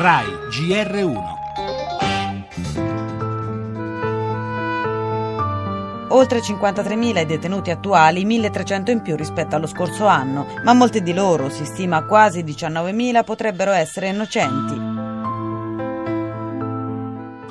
[0.00, 1.18] RAI GR1
[6.08, 11.12] Oltre 53.000 i detenuti attuali, 1.300 in più rispetto allo scorso anno, ma molti di
[11.12, 14.72] loro, si stima quasi 19.000, potrebbero essere innocenti.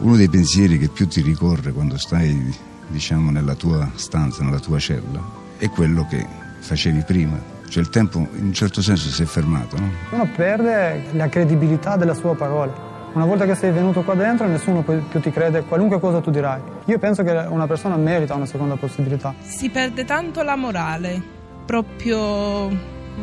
[0.00, 2.54] Uno dei pensieri che più ti ricorre quando stai,
[2.88, 5.18] diciamo, nella tua stanza, nella tua cella,
[5.56, 6.26] è quello che
[6.60, 7.53] facevi prima.
[7.68, 9.90] Cioè il tempo in un certo senso si è fermato, no?
[10.10, 12.72] Uno perde la credibilità della sua parola.
[13.14, 16.60] Una volta che sei venuto qua dentro nessuno più ti crede qualunque cosa tu dirai.
[16.86, 19.34] Io penso che una persona merita una seconda possibilità.
[19.40, 21.22] Si perde tanto la morale,
[21.64, 22.68] proprio...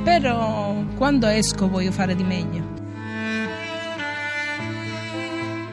[0.04, 2.71] però quando esco voglio fare di meglio.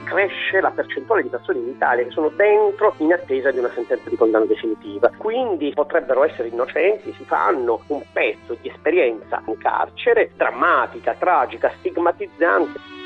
[0.09, 4.09] Cresce la percentuale di persone in Italia che sono dentro in attesa di una sentenza
[4.09, 5.11] di condanna definitiva.
[5.17, 12.97] Quindi potrebbero essere innocenti, si fanno un pezzo di esperienza in carcere drammatica, tragica, stigmatizzante.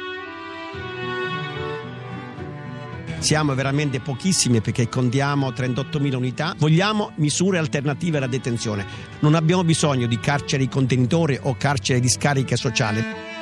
[3.19, 6.55] Siamo veramente pochissimi perché contiamo 38.000 unità.
[6.57, 8.85] Vogliamo misure alternative alla detenzione.
[9.21, 13.42] Non abbiamo bisogno di carceri contenitori o carceri di scarica sociale.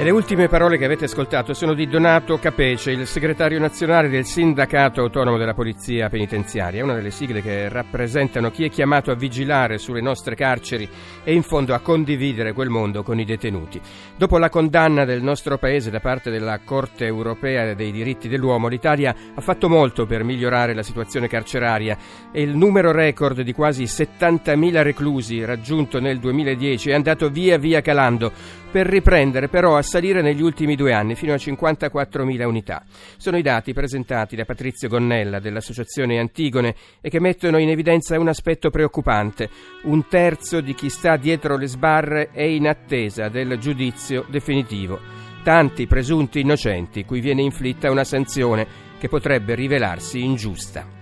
[0.00, 4.24] E le ultime parole che avete ascoltato sono di Donato Capece, il segretario nazionale del
[4.24, 9.76] Sindacato Autonomo della Polizia Penitenziaria, una delle sigle che rappresentano chi è chiamato a vigilare
[9.76, 10.88] sulle nostre carceri
[11.22, 13.78] e in fondo a condividere quel mondo con i detenuti.
[14.16, 19.14] Dopo la condanna del nostro paese da parte della Corte europea dei diritti dell'uomo, l'Italia
[19.34, 21.98] ha fatto molto per migliorare la situazione carceraria
[22.32, 27.82] e il numero record di quasi 70.000 reclusi raggiunto nel 2010 è andato via via
[27.82, 28.32] calando
[28.70, 32.84] per riprendere però a salire negli ultimi due anni fino a 54.000 unità.
[33.16, 38.28] Sono i dati presentati da Patrizio Gonnella dell'Associazione Antigone e che mettono in evidenza un
[38.28, 39.50] aspetto preoccupante.
[39.82, 45.00] Un terzo di chi sta dietro le sbarre è in attesa del giudizio definitivo.
[45.42, 48.64] Tanti presunti innocenti cui viene inflitta una sanzione
[48.96, 50.99] che potrebbe rivelarsi ingiusta.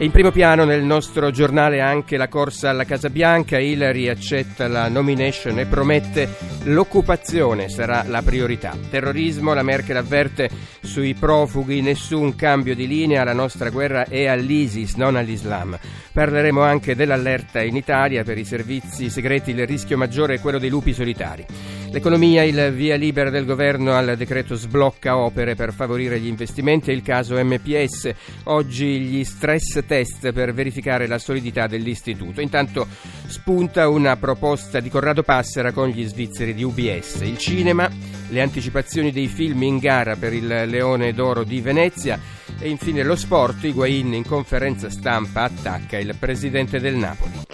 [0.00, 3.58] In primo piano nel nostro giornale anche la corsa alla Casa Bianca.
[3.58, 8.74] Hillary accetta la nomination e promette l'occupazione sarà la priorità.
[8.88, 10.48] Terrorismo, la Merkel avverte
[10.80, 15.78] sui profughi, nessun cambio di linea, la nostra guerra è all'ISIS, non all'Islam.
[16.12, 20.70] Parleremo anche dell'allerta in Italia per i servizi segreti, il rischio maggiore è quello dei
[20.70, 21.44] lupi solitari.
[21.92, 26.94] L'economia, il via libera del governo al decreto sblocca opere per favorire gli investimenti e
[26.94, 28.12] il caso MPS.
[28.44, 32.40] Oggi gli stress test per verificare la solidità dell'istituto.
[32.40, 32.86] Intanto
[33.26, 37.22] spunta una proposta di Corrado Passera con gli svizzeri di UBS.
[37.22, 37.90] Il cinema,
[38.28, 42.20] le anticipazioni dei film in gara per il Leone d'Oro di Venezia
[42.60, 43.64] e infine lo sport.
[43.64, 47.49] Higuain in conferenza stampa attacca il presidente del Napoli.